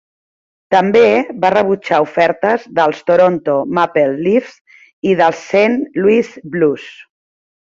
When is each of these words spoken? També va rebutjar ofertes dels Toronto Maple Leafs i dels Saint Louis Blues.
També 0.75 1.01
va 1.43 1.51
rebutjar 1.53 1.99
ofertes 2.05 2.65
dels 2.79 3.03
Toronto 3.11 3.59
Maple 3.81 4.07
Leafs 4.29 4.57
i 5.11 5.15
dels 5.21 5.45
Saint 5.53 5.79
Louis 6.01 6.33
Blues. 6.57 6.91